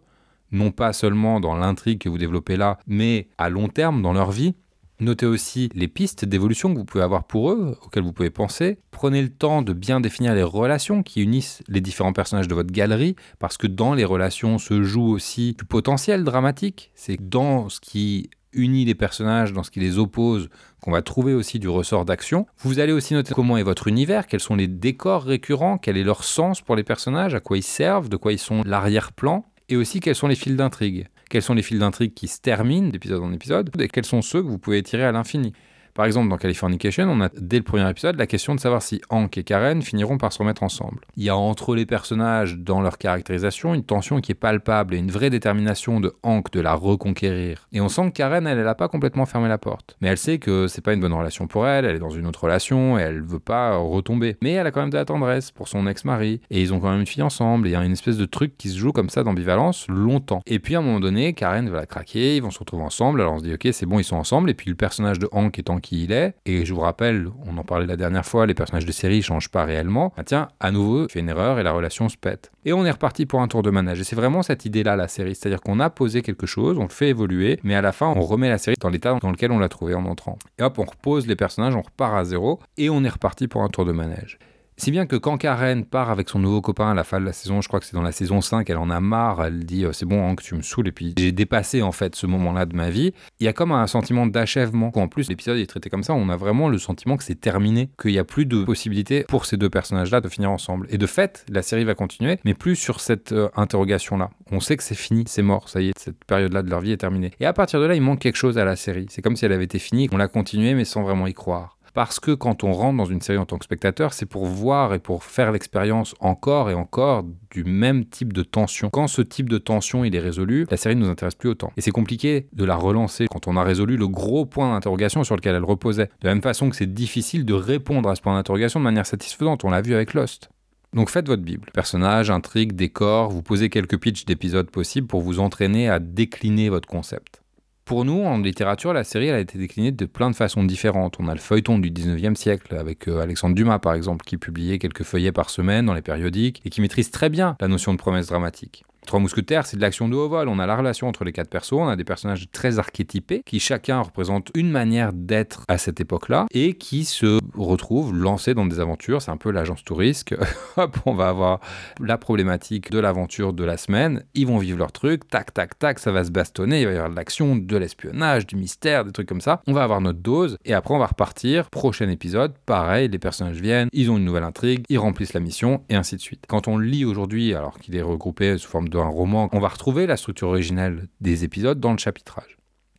non 0.53 0.71
pas 0.71 0.95
seulement 0.95 1.41
dans 1.41 1.57
l'intrigue 1.57 1.99
que 1.99 2.09
vous 2.09 2.17
développez 2.17 2.57
là, 2.57 2.79
mais 2.87 3.29
à 3.37 3.51
long 3.51 3.69
terme 3.69 4.01
dans 4.01 4.13
leur 4.13 4.31
vie. 4.31 4.55
Notez 5.01 5.27
aussi 5.27 5.71
les 5.75 5.89
pistes 5.89 6.25
d'évolution 6.25 6.73
que 6.73 6.79
vous 6.79 6.85
pouvez 6.85 7.03
avoir 7.03 7.25
pour 7.25 7.51
eux, 7.51 7.77
auxquelles 7.85 8.05
vous 8.05 8.13
pouvez 8.13 8.31
penser. 8.31 8.79
Prenez 8.93 9.23
le 9.23 9.29
temps 9.29 9.61
de 9.61 9.73
bien 9.73 10.01
définir 10.01 10.35
les 10.35 10.45
relations 10.45 11.03
qui 11.03 11.21
unissent 11.21 11.65
les 11.67 11.81
différents 11.81 12.13
personnages 12.13 12.47
de 12.47 12.55
votre 12.55 12.73
galerie, 12.73 13.17
parce 13.41 13.57
que 13.57 13.67
dans 13.67 13.95
les 13.95 14.05
relations 14.05 14.59
se 14.59 14.85
joue 14.85 15.09
aussi 15.09 15.55
du 15.59 15.65
potentiel 15.65 16.23
dramatique. 16.23 16.93
C'est 16.95 17.21
dans 17.21 17.69
ce 17.69 17.81
qui 17.81 18.31
unit 18.55 18.85
les 18.85 18.95
personnages, 18.95 19.53
dans 19.53 19.63
ce 19.63 19.71
qui 19.71 19.81
les 19.81 19.99
oppose, 19.99 20.49
qu'on 20.81 20.93
va 20.93 21.03
trouver 21.03 21.35
aussi 21.35 21.59
du 21.59 21.69
ressort 21.69 22.05
d'action. 22.05 22.47
Vous 22.59 22.79
allez 22.79 22.93
aussi 22.93 23.15
noter 23.15 23.35
comment 23.35 23.57
est 23.57 23.63
votre 23.63 23.89
univers, 23.89 24.27
quels 24.27 24.41
sont 24.41 24.57
les 24.57 24.69
décors 24.69 25.25
récurrents, 25.25 25.79
quel 25.79 25.97
est 25.97 26.05
leur 26.05 26.25
sens 26.25 26.61
pour 26.61 26.77
les 26.77 26.85
personnages, 26.85 27.35
à 27.35 27.41
quoi 27.41 27.57
ils 27.57 27.63
servent, 27.63 28.09
de 28.09 28.17
quoi 28.17 28.33
ils 28.33 28.39
sont 28.39 28.63
l'arrière-plan, 28.65 29.45
et 29.69 29.77
aussi 29.77 30.01
quels 30.01 30.15
sont 30.15 30.29
les 30.29 30.37
fils 30.37 30.57
d'intrigue 30.57 31.09
quels 31.31 31.43
sont 31.43 31.55
les 31.55 31.63
fils 31.63 31.81
d'intrigue 31.81 32.15
qui 32.15 32.29
se 32.29 32.41
terminent 32.41 32.91
d'épisode 32.91 33.23
en 33.23 33.33
épisode, 33.33 33.71
et 33.81 33.89
quels 33.89 34.05
sont 34.05 34.23
ceux 34.23 34.41
que 34.41 34.47
vous 34.47 34.59
pouvez 34.59 34.83
tirer 34.85 35.05
à 35.05 35.11
l'infini. 35.11 35.53
Par 35.95 36.07
exemple, 36.07 36.29
dans 36.29 36.39
Californication, 36.39 37.05
on 37.09 37.21
a 37.21 37.29
dès 37.39 37.59
le 37.59 37.63
premier 37.63 37.89
épisode 37.89 38.17
la 38.17 38.27
question 38.27 38.57
de 38.57 38.59
savoir 38.59 38.83
si 38.83 39.01
Hank 39.11 39.39
et 39.39 39.45
Karen 39.45 39.81
finiront 39.81 40.19
par 40.19 40.33
se 40.33 40.41
remettre 40.41 40.65
ensemble. 40.65 41.03
Il 41.17 41.23
y 41.23 41.29
a 41.29 41.37
entre 41.37 41.77
les 41.77 41.87
personnages, 41.87 42.59
dans 42.59 42.81
leur 42.81 42.99
caractérisation, 42.99 43.75
une 43.75 43.85
tension 43.85 44.21
qui 44.21 44.33
est 44.33 44.35
palpable 44.35 44.97
et 44.97 44.99
une 44.99 45.13
vraie 45.13 45.31
détermination 45.31 46.01
de 46.01 46.13
Hank 46.25 46.51
de 46.51 46.59
la 46.59 46.75
reconquérir. 46.75 47.69
Et 47.71 47.81
on 47.81 47.89
sent 47.89 48.11
que 48.11 48.17
Karen, 48.17 48.45
elle, 48.49 48.59
elle 48.59 48.67
a 48.67 48.75
pas 48.75 48.89
complètement 48.89 49.25
fermé 49.25 49.49
la 49.49 49.57
porte. 49.57 49.97
Mais 50.01 50.09
elle 50.09 50.19
sait 50.19 50.39
que 50.39 50.67
c'est 50.67 50.81
pas 50.81 50.95
une 50.95 51.01
bonne 51.01 51.13
relation 51.13 51.47
pour 51.47 51.65
elle, 51.69 51.85
elle 51.85 51.95
est 51.95 52.01
dans 52.01 52.11
une 52.11 52.27
autre 52.27 52.43
relation 52.43 52.99
et 52.99 53.03
elle 53.03 53.23
veut 53.23 53.39
pas 53.39 53.77
retomber. 53.77 54.37
Mais 54.43 54.51
elle 54.51 54.67
a 54.67 54.73
quand 54.73 54.81
même 54.81 54.91
de 54.91 54.97
la 54.97 55.05
tendresse 55.05 55.53
pour 55.53 55.69
son 55.69 55.87
ex-mari. 55.87 56.41
Et 56.51 56.61
ils 56.61 56.75
ont 56.75 56.81
quand 56.81 56.91
même 56.91 57.01
une 57.01 57.07
fille 57.07 57.23
ensemble. 57.23 57.69
Et 57.69 57.71
il 57.71 57.75
y 57.75 57.77
a 57.77 57.85
une 57.85 57.93
espèce 57.93 58.17
de 58.17 58.27
truc 58.27 58.59
qui 58.59 58.71
se 58.71 58.79
joue 58.79 58.91
comme 58.91 59.11
ça 59.11 59.23
d'ambivalence 59.23 59.87
longtemps. 59.87 60.43
Et 60.47 60.59
puis 60.59 60.75
à 60.75 60.81
un 60.81 60.83
moment 60.83 60.99
donné, 60.99 61.35
Karen 61.35 61.69
va 61.69 61.77
la 61.77 61.87
craquer, 61.87 62.35
ils 62.35 62.43
vont 62.43 62.51
se 62.51 62.59
retrouver 62.59 62.83
ensemble. 62.83 63.21
Alors 63.21 63.35
on 63.35 63.39
se 63.39 63.45
dit, 63.45 63.55
ok, 63.55 63.69
c'est 63.71 63.87
bon, 63.87 64.01
ils 64.01 64.05
sont 64.05 64.17
ensemble. 64.17 64.51
Et 64.51 64.55
puis 64.55 64.71
le 64.71 64.77
personnage 64.77 65.21
de 65.21 65.29
Hank 65.31 65.57
étant 65.57 65.79
qui 65.85 66.05
il 66.05 66.13
est. 66.13 66.35
Et 66.47 66.65
je 66.65 66.75
vous 66.75 66.81
rappelle, 66.81 67.29
on 67.47 67.57
en 67.59 67.63
parlait 67.63 67.87
la 67.87 67.97
dernière 67.97 68.25
fois, 68.25 68.47
les 68.47 68.55
personnages 68.55 68.87
de 68.87 68.93
série 68.93 69.23
changent 69.23 69.51
pas 69.51 69.65
réellement. 69.65 70.13
Ah 70.17 70.25
tiens, 70.25 70.49
à 70.59 70.73
nouveau, 70.73 71.07
fait 71.09 71.21
une 71.21 71.29
erreur 71.29 71.59
et 71.59 71.63
la 71.63 71.73
relation 71.73 72.09
se 72.09 72.17
pète. 72.17 72.51
Et 72.65 72.73
on 72.73 72.85
est 72.85 72.91
reparti 72.91 73.27
pour 73.27 73.41
un 73.41 73.49
tour 73.49 73.63
de 73.63 73.71
manège. 73.71 74.01
Et 74.01 74.05
c'est 74.05 74.17
vraiment 74.17 74.43
cette 74.43 74.65
idée-là, 74.65 74.97
la 74.97 75.09
série. 75.09 75.35
C'est-à-dire 75.35 75.61
qu'on 75.61 75.79
a 75.81 75.91
posé 75.91 76.23
quelque 76.23 76.47
chose, 76.47 76.79
on 76.79 76.85
le 76.85 76.89
fait 76.89 77.11
évoluer, 77.11 77.61
mais 77.63 77.75
à 77.75 77.83
la 77.83 77.93
fin, 77.93 78.07
on 78.07 78.23
remet 78.23 78.49
la 78.49 78.59
série 78.59 78.77
dans 78.81 78.89
l'état 78.89 79.17
dans 79.21 79.31
lequel 79.31 79.53
on 79.53 79.59
l'a 79.59 79.69
trouvé 79.69 79.95
en 79.95 80.07
entrant. 80.07 80.39
Et 80.59 80.63
hop, 80.63 80.79
on 80.79 80.85
repose 80.85 81.27
les 81.27 81.37
personnages, 81.37 81.77
on 81.77 81.83
repart 81.83 82.15
à 82.15 82.25
zéro, 82.25 82.59
et 82.79 82.89
on 82.89 83.05
est 83.05 83.09
reparti 83.09 83.47
pour 83.47 83.63
un 83.63 83.69
tour 83.69 83.85
de 83.85 83.93
manège. 83.93 84.39
Si 84.77 84.91
bien 84.91 85.07
que 85.07 85.15
quand 85.15 85.37
Karen 85.37 85.85
part 85.85 86.11
avec 86.11 86.29
son 86.29 86.41
nouveau 86.41 86.61
copain 86.61 86.91
à 86.91 86.95
la 86.95 87.05
fin 87.05 87.21
de 87.21 87.25
la 87.25 87.33
saison, 87.33 87.61
je 87.61 87.69
crois 87.69 87.79
que 87.79 87.87
c'est 87.87 87.95
dans 87.95 88.03
la 88.03 88.11
saison 88.11 88.41
5, 88.41 88.69
elle 88.69 88.77
en 88.77 88.91
a 88.91 88.99
marre, 88.99 89.45
elle 89.45 89.65
dit 89.65 89.85
euh, 89.85 89.93
c'est 89.93 90.05
bon 90.05 90.35
que 90.35 90.43
tu 90.43 90.57
me 90.57 90.63
saoules 90.63 90.89
et 90.89 90.93
puis 90.93 91.15
j'ai 91.17 91.31
dépassé 91.31 91.81
en 91.81 91.93
fait 91.93 92.17
ce 92.17 92.27
moment-là 92.27 92.67
de 92.67 92.75
ma 92.75 92.91
vie. 92.91 93.13
Il 93.39 93.45
y 93.45 93.49
a 93.49 93.53
comme 93.53 93.71
un 93.71 93.87
sentiment 93.87 94.27
d'achèvement. 94.27 94.91
En 94.97 95.07
plus 95.07 95.29
l'épisode 95.29 95.59
est 95.59 95.67
traité 95.67 95.91
comme 95.91 96.03
ça, 96.03 96.15
on 96.15 96.29
a 96.29 96.37
vraiment 96.37 96.69
le 96.69 96.79
sentiment 96.79 97.17
que 97.17 97.23
c'est 97.23 97.41
terminé, 97.41 97.91
qu'il 98.01 98.11
n'y 98.11 98.19
a 98.19 98.25
plus 98.25 98.47
de 98.47 98.65
possibilité 98.65 99.23
pour 99.29 99.47
ces 99.47 99.57
deux 99.57 99.71
personnages-là 99.71 100.21
de 100.21 100.29
finir 100.29 100.51
ensemble. 100.51 100.89
Et 100.91 100.99
de 100.99 101.07
fait, 101.07 101.47
la 101.49 101.63
série 101.63 101.85
va 101.85 101.95
continuer, 101.95 102.41
mais 102.45 102.55
plus 102.55 102.75
sur 102.75 102.99
cette 102.99 103.31
euh, 103.31 103.49
interrogation-là. 103.55 104.31
On 104.51 104.59
sait 104.59 104.77
que 104.77 104.83
c'est 104.83 104.97
fini, 104.97 105.23
c'est 105.29 105.43
mort, 105.43 105.69
ça 105.69 105.83
y 105.83 105.91
est, 105.91 105.99
cette 105.99 106.25
période-là 106.25 106.63
de 106.63 106.71
leur 106.71 106.81
vie 106.81 106.91
est 106.91 106.97
terminée. 106.97 107.31
Et 107.39 107.47
à 107.47 107.53
partir 107.53 107.81
de 107.81 107.87
là, 107.87 107.95
il 107.95 108.03
manque 108.03 108.19
quelque 108.19 108.37
chose 108.37 108.59
à 108.59 108.65
la 108.65 108.75
série. 108.75 109.07
C'est 109.09 109.23
comme 109.23 109.37
si 109.37 109.45
elle 109.45 109.53
avait 109.53 109.65
été 109.65 109.79
finie, 109.79 110.09
qu'on 110.09 110.17
l'a 110.17 110.29
continuée 110.29 110.75
mais 110.75 110.85
sans 110.85 111.03
vraiment 111.03 111.29
y 111.29 111.35
croire 111.35 111.79
parce 111.95 112.19
que 112.19 112.33
quand 112.33 112.65
on 112.65 112.73
rentre 112.73 112.97
dans 112.99 113.05
une 113.05 113.21
série 113.21 113.39
en 113.39 113.47
tant 113.47 113.57
que 113.57 113.65
spectateur, 113.65 114.13
c'est 114.13 114.27
pour 114.27 114.47
voir 114.47 114.93
et 114.95 114.99
pour 114.99 115.23
faire 115.25 115.53
l'expérience 115.53 116.15
encore 116.21 116.69
et 116.69 116.75
encore 116.75 117.25
du 117.51 117.63
même 117.63 118.05
type 118.05 118.33
de 118.33 118.43
tension. 118.43 118.91
Quand 118.91 119.07
ce 119.07 119.23
type 119.23 119.49
de 119.49 119.59
tension 119.59 120.05
il 120.05 120.15
est 120.15 120.21
résolu, 120.21 120.67
la 120.71 120.77
série 120.77 120.97
ne 120.97 121.03
nous 121.03 121.09
intéresse 121.09 121.37
plus 121.37 121.49
autant. 121.49 121.73
Et 121.77 121.81
c'est 121.81 121.93
compliqué 121.93 122.49
de 122.53 122.65
la 122.65 122.75
relancer 122.75 123.27
quand 123.31 123.47
on 123.47 123.57
a 123.57 123.63
résolu 123.63 123.97
le 123.97 124.09
gros 124.09 124.45
point 124.45 124.75
d'interrogation 124.75 125.23
sur 125.23 125.37
lequel 125.37 125.55
elle 125.55 125.65
reposait. 125.65 126.11
De 126.21 126.29
la 126.29 126.35
même 126.35 126.43
façon 126.43 126.69
que 126.69 126.77
c'est 126.77 126.93
difficile 126.93 127.45
de 127.45 127.55
répondre 127.55 128.09
à 128.09 128.17
ce 128.17 128.21
point 128.21 128.35
d'interrogation 128.35 128.81
de 128.81 128.85
manière 128.85 129.07
satisfaisante. 129.07 129.65
On 129.65 129.71
l'a 129.71 129.81
vu 129.81 129.95
avec 129.95 130.15
Lost. 130.15 130.51
Donc 130.95 131.11
faites 131.11 131.29
votre 131.29 131.43
Bible. 131.43 131.71
Personnage, 131.73 132.31
intrigue, 132.31 132.73
décor, 132.73 133.31
vous 133.31 133.43
posez 133.43 133.69
quelques 133.69 133.99
pitchs 133.99 134.25
d'épisodes 134.25 134.71
possibles 134.71 135.07
pour 135.07 135.23
vous 135.23 135.39
entraîner 135.39 135.89
à 135.89 136.01
décliner 136.01 136.69
votre 136.69 136.89
concept. 136.89 137.44
Pour 137.85 138.07
nous, 138.07 138.23
en 138.23 138.39
littérature, 138.39 138.95
la 138.95 139.05
série 139.05 139.31
a 139.31 139.39
été 139.39 139.59
déclinée 139.59 139.93
de 139.93 140.07
plein 140.07 140.31
de 140.31 140.35
façons 140.35 140.65
différentes. 140.65 141.17
On 141.21 141.29
a 141.29 141.35
le 141.35 141.41
feuilleton 141.41 141.79
du 141.79 141.91
19e 141.91 142.35
siècle 142.35 142.75
avec 142.77 143.09
euh, 143.09 143.21
Alexandre 143.21 143.55
Dumas 143.55 143.79
par 143.79 143.93
exemple, 143.93 144.25
qui 144.25 144.39
publiait 144.39 144.79
quelques 144.79 145.03
feuillets 145.03 145.33
par 145.33 145.51
semaine 145.51 145.85
dans 145.85 145.93
les 145.93 146.01
périodiques 146.01 146.63
et 146.65 146.71
qui 146.71 146.81
maîtrise 146.81 147.11
très 147.11 147.29
bien 147.29 147.59
la 147.61 147.69
notion 147.69 147.93
de 147.93 147.99
promesse 147.99 148.29
dramatique. 148.29 148.85
Trois 149.07 149.21
mousquetaires, 149.21 149.67
c'est 149.67 149.77
de 149.77 149.83
l'action 149.83 150.09
de 150.09 150.17
haut 150.17 150.29
vol. 150.29 150.49
On 150.49 150.59
a 150.59 150.67
la 150.67 150.77
relation 150.77 151.09
entre 151.09 151.25
les 151.25 151.33
quatre 151.33 151.51
persos, 151.51 151.75
on 151.75 151.89
a 151.89 151.97
des 151.97 152.05
personnages 152.05 152.49
très 152.51 152.79
archétypés 152.79 153.43
qui 153.45 153.61
chacun 153.61 154.01
représente 154.01 154.51
une 154.55 154.71
manière 154.71 155.13
d'être 155.13 155.63
à 155.69 155.79
cette 155.79 156.01
époque-là 156.01 156.47
et 156.51 156.75
qui 156.75 157.05
se 157.05 157.39
retrouvent 157.55 158.15
lancés 158.15 158.55
dans 158.55 158.67
des 158.67 158.81
aventures. 158.81 159.21
C'est 159.21 159.31
un 159.31 159.37
peu 159.37 159.51
l'agence 159.51 159.85
touriste. 159.85 160.35
Hop, 160.77 160.97
on 161.07 161.15
va 161.15 161.29
avoir 161.29 161.61
la 162.01 162.19
problématique 162.19 162.91
de 162.91 162.99
l'aventure 162.99 163.53
de 163.53 163.65
la 163.65 163.77
semaine. 163.77 164.25
Ils 164.35 164.47
vont 164.47 164.59
vivre 164.59 164.79
leur 164.79 164.93
truc, 164.93 165.29
tac, 165.29 165.53
tac, 165.53 165.79
tac, 165.79 165.99
ça 165.99 166.11
va 166.11 166.25
se 166.25 166.31
bastonner. 166.31 166.81
Il 166.81 166.87
va 166.87 166.93
y 166.93 166.97
avoir 166.97 167.11
de 167.11 167.17
l'action, 167.17 167.57
de 167.57 167.77
l'espionnage, 167.77 168.47
du 168.47 168.57
mystère, 168.57 169.05
des 169.05 169.13
trucs 169.13 169.29
comme 169.29 169.41
ça. 169.41 169.61
On 169.67 169.73
va 169.73 169.83
avoir 169.83 170.01
notre 170.01 170.21
dose 170.21 170.57
et 170.65 170.75
après 170.75 170.95
on 170.95 170.99
va 170.99 171.07
repartir. 171.07 171.69
Prochain 171.71 172.09
épisode, 172.09 172.55
pareil, 172.67 173.09
les 173.09 173.19
personnages 173.19 173.61
viennent, 173.61 173.89
ils 173.93 174.11
ont 174.11 174.17
une 174.17 174.25
nouvelle 174.25 174.45
intrigue, 174.45 174.85
ils 174.89 174.99
remplissent 174.99 175.35
la 175.35 175.41
mission 175.41 175.83
et 175.89 175.95
ainsi 175.95 176.17
de 176.17 176.21
suite. 176.21 176.45
Quand 176.49 176.69
on 176.69 176.79
lit 176.79 177.05
aujourd'hui, 177.05 177.55
alors 177.55 177.79
qu'il 177.79 177.97
est 177.97 178.03
regroupé 178.03 178.57
sous 178.59 178.69
forme 178.69 178.89
de 178.89 178.94
un 179.01 179.09
roman, 179.09 179.49
on 179.53 179.61
va 179.61 179.69
retrouver 179.69 180.07
la 180.07 180.17
structure 180.17 180.49
originelle 180.49 181.09
des 181.21 181.45
épisodes 181.45 181.81
dans 181.81 181.93
le 181.93 181.99
chapitrage. 181.99 182.57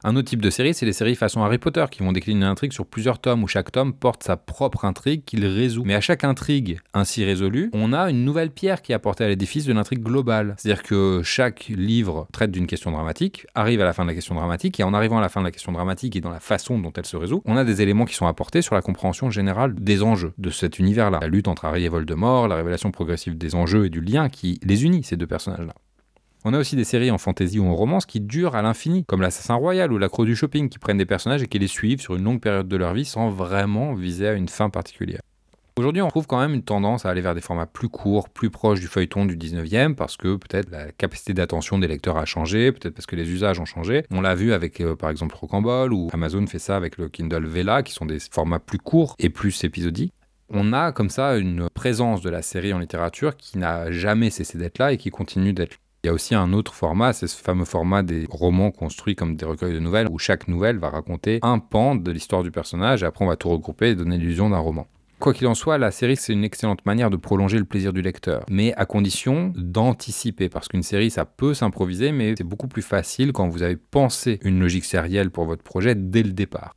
Un 0.08 0.16
autre 0.16 0.28
type 0.28 0.42
de 0.42 0.52
série, 0.52 0.76
c'est 0.76 0.86
les 0.86 0.94
séries 0.94 1.16
façon 1.16 1.42
Harry 1.42 1.58
Potter 1.58 1.84
qui 1.90 2.04
vont 2.04 2.12
décliner 2.12 2.42
une 2.42 2.44
intrigue 2.44 2.74
sur 2.74 2.86
plusieurs 2.86 3.18
tomes 3.18 3.42
où 3.42 3.48
chaque 3.48 3.72
tome 3.72 3.92
porte 3.92 4.22
sa 4.22 4.38
propre 4.38 4.86
intrigue 4.86 5.24
qu'il 5.26 5.44
résout. 5.48 5.84
Mais 5.84 5.96
à 5.96 6.00
chaque 6.00 6.24
intrigue 6.24 6.80
ainsi 6.94 7.26
résolue, 7.26 7.72
on 7.74 7.92
a 7.92 8.12
une 8.12 8.24
nouvelle 8.24 8.52
pierre 8.52 8.84
qui 8.84 8.92
est 8.92 8.96
apportée 8.96 9.24
à 9.24 9.30
l'édifice 9.30 9.66
de 9.66 9.74
l'intrigue 9.74 10.04
globale. 10.04 10.54
C'est-à-dire 10.60 10.84
que 10.84 11.22
chaque 11.24 11.70
livre 11.70 12.28
traite 12.32 12.52
d'une 12.52 12.68
question 12.68 12.92
dramatique, 12.92 13.48
arrive 13.56 13.82
à 13.82 13.86
la 13.86 13.94
fin 13.94 14.04
de 14.04 14.10
la 14.10 14.14
question 14.14 14.36
dramatique, 14.36 14.80
et 14.80 14.84
en 14.84 14.94
arrivant 14.94 15.18
à 15.18 15.22
la 15.22 15.30
fin 15.30 15.40
de 15.40 15.46
la 15.46 15.52
question 15.52 15.72
dramatique 15.72 16.16
et 16.16 16.22
dans 16.22 16.30
la 16.30 16.40
façon 16.40 16.78
dont 16.78 16.94
elle 16.96 17.08
se 17.08 17.18
résout, 17.18 17.42
on 17.46 17.58
a 17.58 17.64
des 17.64 17.82
éléments 17.82 18.06
qui 18.06 18.14
sont 18.14 18.28
apportés 18.28 18.62
sur 18.62 18.76
la 18.76 18.84
compréhension 18.84 19.32
générale 19.32 19.74
des 19.74 20.04
enjeux 20.04 20.34
de 20.38 20.52
cet 20.52 20.78
univers-là. 20.78 21.18
La 21.20 21.28
lutte 21.28 21.48
entre 21.48 21.66
Harry 21.66 21.84
et 21.84 21.90
Voldemort, 21.90 22.48
la 22.48 22.58
révélation 22.58 22.92
progressive 22.92 23.40
des 23.40 23.56
enjeux 23.56 23.88
et 23.88 23.90
du 23.90 24.02
lien 24.02 24.30
qui 24.30 24.60
les 24.62 24.86
unit, 24.86 25.04
ces 25.04 25.18
deux 25.18 25.26
personnages-là. 25.26 25.74
On 26.48 26.54
a 26.54 26.60
aussi 26.60 26.76
des 26.76 26.84
séries 26.84 27.10
en 27.10 27.18
fantasy 27.18 27.58
ou 27.58 27.66
en 27.66 27.76
romance 27.76 28.06
qui 28.06 28.22
durent 28.22 28.54
à 28.54 28.62
l'infini, 28.62 29.04
comme 29.06 29.20
l'Assassin 29.20 29.56
Royal 29.56 29.92
ou 29.92 29.98
La 29.98 30.10
Croix 30.10 30.26
du 30.26 30.36
Shopping, 30.36 30.70
qui 30.70 30.78
prennent 30.78 31.00
des 31.00 31.06
personnages 31.08 31.42
et 31.42 31.48
qui 31.48 31.58
les 31.58 31.66
suivent 31.66 32.00
sur 32.00 32.16
une 32.16 32.24
longue 32.24 32.40
période 32.40 32.68
de 32.68 32.78
leur 32.78 32.94
vie 32.94 33.04
sans 33.04 33.32
vraiment 33.32 33.96
viser 33.96 34.28
à 34.28 34.34
une 34.34 34.48
fin 34.48 34.70
particulière. 34.70 35.22
Aujourd'hui, 35.76 36.04
on 36.04 36.08
trouve 36.08 36.28
quand 36.28 36.40
même 36.40 36.54
une 36.54 36.62
tendance 36.62 37.04
à 37.04 37.10
aller 37.10 37.22
vers 37.22 37.34
des 37.34 37.42
formats 37.42 37.66
plus 37.66 37.90
courts, 37.90 38.30
plus 38.30 38.52
proches 38.52 38.80
du 38.80 38.86
feuilleton 38.86 39.26
du 39.26 39.36
19e, 39.36 39.96
parce 39.96 40.18
que 40.18 40.36
peut-être 40.36 40.70
la 40.70 40.92
capacité 40.92 41.34
d'attention 41.34 41.80
des 41.80 41.88
lecteurs 41.88 42.18
a 42.18 42.26
changé, 42.26 42.72
peut-être 42.72 42.94
parce 42.94 43.08
que 43.08 43.16
les 43.16 43.28
usages 43.32 43.60
ont 43.60 43.66
changé. 43.66 44.04
On 44.12 44.22
l'a 44.22 44.36
vu 44.36 44.54
avec, 44.54 44.82
euh, 44.82 44.96
par 44.96 45.10
exemple, 45.10 45.36
Rocambole, 45.36 45.94
ou 45.94 46.10
Amazon 46.14 46.46
fait 46.46 46.60
ça 46.60 46.78
avec 46.78 47.00
le 47.00 47.10
Kindle 47.10 47.48
Vela, 47.48 47.82
qui 47.82 47.92
sont 47.92 48.06
des 48.06 48.20
formats 48.20 48.60
plus 48.60 48.78
courts 48.78 49.16
et 49.18 49.30
plus 49.30 49.64
épisodiques. 49.64 50.14
On 50.50 50.74
a 50.74 50.92
comme 50.92 51.10
ça 51.10 51.38
une 51.38 51.70
présence 51.74 52.22
de 52.22 52.30
la 52.30 52.44
série 52.44 52.72
en 52.72 52.78
littérature 52.78 53.36
qui 53.36 53.58
n'a 53.58 53.90
jamais 53.90 54.30
cessé 54.30 54.60
d'être 54.60 54.78
là 54.78 54.94
et 54.94 54.98
qui 54.98 55.10
continue 55.10 55.54
d'être 55.54 55.80
il 56.06 56.10
y 56.10 56.12
a 56.12 56.14
aussi 56.14 56.36
un 56.36 56.54
autre 56.54 56.76
format, 56.76 57.14
c'est 57.14 57.26
ce 57.26 57.36
fameux 57.36 57.66
format 57.66 58.04
des 58.04 58.28
romans 58.30 58.70
construits 58.70 59.16
comme 59.16 59.36
des 59.36 59.44
recueils 59.44 59.74
de 59.74 59.80
nouvelles, 59.80 60.08
où 60.08 60.20
chaque 60.20 60.48
nouvelle 60.48 60.78
va 60.78 60.92
raconter 60.92 61.40
un 61.42 61.58
pan 61.58 61.96
de 61.96 62.12
l'histoire 62.12 62.44
du 62.44 62.52
personnage, 62.52 63.02
et 63.02 63.08
après 63.08 63.26
on 63.26 63.28
va 63.28 63.38
tout 63.38 63.50
regrouper 63.50 63.88
et 63.88 63.96
donner 63.96 64.20
l'illusion 64.20 64.52
d'un 64.52 64.60
roman. 64.60 64.86
Quoi 65.18 65.34
qu'il 65.34 65.48
en 65.48 65.56
soit, 65.56 65.80
la 65.80 65.90
série, 65.90 66.16
c'est 66.16 66.32
une 66.32 66.44
excellente 66.44 66.86
manière 66.86 67.10
de 67.10 67.18
prolonger 67.18 67.58
le 67.58 67.66
plaisir 67.66 67.92
du 67.92 68.04
lecteur, 68.04 68.46
mais 68.52 68.72
à 68.76 68.86
condition 68.86 69.52
d'anticiper, 69.56 70.48
parce 70.48 70.68
qu'une 70.68 70.84
série, 70.84 71.10
ça 71.10 71.26
peut 71.26 71.56
s'improviser, 71.56 72.12
mais 72.12 72.36
c'est 72.38 72.44
beaucoup 72.44 72.68
plus 72.68 72.84
facile 72.84 73.34
quand 73.34 73.48
vous 73.48 73.64
avez 73.64 73.76
pensé 73.76 74.38
une 74.44 74.60
logique 74.60 74.86
sérielle 74.86 75.32
pour 75.32 75.46
votre 75.46 75.64
projet 75.64 75.96
dès 75.96 76.22
le 76.22 76.34
départ. 76.34 76.76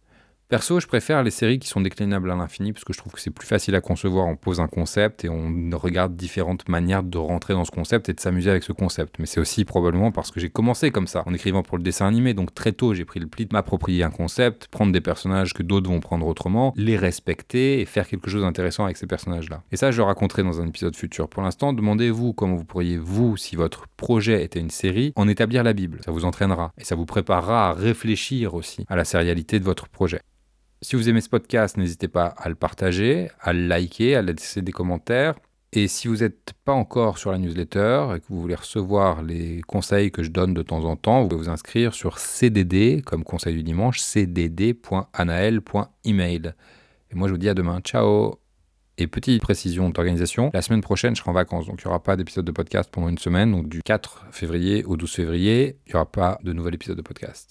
Perso, 0.49 0.81
je 0.81 0.87
préfère 0.87 1.23
les 1.23 1.31
séries 1.31 1.59
qui 1.59 1.69
sont 1.69 1.83
déclinables 1.83 2.31
à 2.31 2.35
l'infini 2.35 2.73
parce 2.73 2.83
que 2.83 2.95
je 2.95 2.99
trouve 2.99 3.13
que 3.13 3.21
c'est 3.21 3.31
plus 3.31 3.47
facile 3.47 3.75
à 3.75 3.83
concevoir. 3.83 4.27
On 4.27 4.37
pose 4.37 4.61
un 4.61 4.67
concept 4.67 5.27
et 5.27 5.29
on 5.29 5.69
regarde 5.75 6.17
différentes 6.17 6.67
manières 6.71 7.03
de 7.03 7.19
rentrer 7.19 7.53
dans 7.53 7.67
ce 7.67 7.71
concept 7.71 8.09
et 8.09 8.15
de 8.15 8.21
s'amuser 8.21 8.49
avec 8.49 8.63
ce 8.63 8.73
concept. 8.73 9.17
Mais 9.19 9.27
c'est 9.27 9.41
aussi 9.41 9.67
probablement 9.67 10.11
parce 10.11 10.31
que 10.31 10.41
j'ai 10.41 10.49
commencé 10.49 10.91
comme 10.91 11.07
ça, 11.07 11.23
en 11.27 11.35
écrivant 11.35 11.63
pour 11.63 11.77
le 11.77 11.83
dessin 11.83 12.07
animé. 12.07 12.33
Donc 12.33 12.55
très 12.55 12.73
tôt, 12.73 12.95
j'ai 12.95 13.05
pris 13.05 13.21
le 13.21 13.27
pli 13.27 13.45
de 13.45 13.53
m'approprier 13.53 14.05
un 14.05 14.11
concept, 14.11 14.69
prendre 14.69 14.91
des 14.91 15.03
personnages 15.03 15.53
que 15.53 15.63
d'autres 15.63 15.91
vont 15.91 16.01
prendre 16.01 16.27
autrement, 16.27 16.73
les 16.77 16.97
respecter 16.97 17.83
et 17.83 17.85
faire 17.85 18.09
quelque 18.09 18.31
chose 18.31 18.41
d'intéressant 18.41 18.87
avec 18.87 18.97
ces 18.97 19.07
personnages-là. 19.07 19.65
Et 19.71 19.77
ça, 19.77 19.91
je 19.91 19.99
le 19.99 20.05
raconterai 20.05 20.45
dans 20.45 20.63
un 20.63 20.67
épisode 20.67 20.97
futur. 20.97 21.29
Pour 21.29 21.43
l'instant, 21.43 21.75
demandez-vous 21.75 22.33
comment 22.33 22.57
vous 22.57 22.65
pourriez, 22.65 22.97
vous, 22.97 23.37
si 23.37 23.55
votre 23.55 23.87
projet 23.99 24.43
était 24.43 24.61
une 24.61 24.71
série, 24.71 25.13
en 25.15 25.29
établir 25.29 25.63
la 25.63 25.75
Bible. 25.75 26.01
Ça 26.07 26.11
vous 26.11 26.25
entraînera 26.25 26.73
et 26.79 26.85
ça 26.85 26.95
vous 26.95 27.05
préparera 27.05 27.69
à 27.69 27.73
réfléchir 27.75 28.55
aussi 28.55 28.87
à 28.89 28.97
la 28.97 29.05
sérialité 29.05 29.61
de 29.61 29.65
votre 29.65 29.89
projet. 29.89 30.23
Si 30.81 30.95
vous 30.95 31.09
aimez 31.09 31.21
ce 31.21 31.29
podcast, 31.29 31.77
n'hésitez 31.77 32.07
pas 32.07 32.27
à 32.27 32.49
le 32.49 32.55
partager, 32.55 33.33
à 33.41 33.53
le 33.53 33.67
liker, 33.67 34.15
à 34.15 34.23
laisser 34.23 34.63
des 34.63 34.71
commentaires. 34.71 35.35
Et 35.73 35.89
si 35.89 36.07
vous 36.09 36.19
n'êtes 36.19 36.53
pas 36.65 36.73
encore 36.73 37.19
sur 37.19 37.33
la 37.33 37.39
newsletter 37.39 38.15
et 38.17 38.21
que 38.21 38.27
vous 38.29 38.41
voulez 38.41 38.55
recevoir 38.55 39.23
les 39.23 39.61
conseils 39.63 40.13
que 40.13 40.23
je 40.23 40.31
donne 40.31 40.55
de 40.55 40.63
temps 40.63 40.85
en 40.85 40.95
temps, 40.97 41.23
vous 41.23 41.29
pouvez 41.29 41.43
vous 41.43 41.51
inscrire 41.51 41.95
sur 41.95 42.19
CDD, 42.19 43.03
comme 43.05 43.25
conseil 43.25 43.55
du 43.55 43.65
dimanche, 43.65 43.99
cdd.anael.email. 43.99 46.55
Et 47.11 47.15
moi, 47.15 47.29
je 47.29 47.33
vous 47.33 47.39
dis 47.39 47.49
à 47.49 47.55
demain. 47.55 47.81
Ciao 47.81 48.39
et 48.99 49.07
petite 49.07 49.41
précision 49.41 49.91
d'organisation, 49.91 50.51
la 50.53 50.61
semaine 50.61 50.81
prochaine, 50.81 51.15
je 51.15 51.21
serai 51.21 51.31
en 51.31 51.35
vacances, 51.35 51.67
donc 51.67 51.81
il 51.83 51.87
n'y 51.87 51.89
aura 51.89 52.03
pas 52.03 52.17
d'épisode 52.17 52.45
de 52.45 52.51
podcast 52.51 52.91
pendant 52.91 53.09
une 53.09 53.19
semaine. 53.19 53.53
Donc 53.53 53.69
du 53.69 53.81
4 53.81 54.27
février 54.33 54.85
au 54.85 54.97
12 54.97 55.13
février, 55.13 55.79
il 55.87 55.91
n'y 55.91 55.95
aura 55.95 56.11
pas 56.11 56.39
de 56.43 56.53
nouvel 56.53 56.75
épisode 56.75 56.97
de 56.97 57.03
podcast. 57.03 57.47